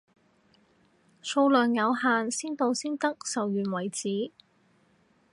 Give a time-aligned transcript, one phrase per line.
[1.21, 4.31] 數量有限，先到先得，售完為止，